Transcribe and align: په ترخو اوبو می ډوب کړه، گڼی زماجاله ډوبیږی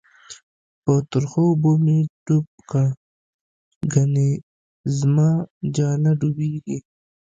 په 0.83 0.93
ترخو 1.11 1.43
اوبو 1.49 1.71
می 1.83 1.99
ډوب 2.25 2.45
کړه، 2.69 2.85
گڼی 3.93 4.31
زماجاله 4.97 6.11
ډوبیږی 6.19 6.77